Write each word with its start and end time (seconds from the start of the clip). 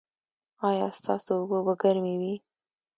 ایا 0.67 0.87
ستاسو 0.97 1.31
اوبه 1.39 1.59
به 1.65 1.73
ګرمې 1.81 2.15
وي؟ 2.21 2.33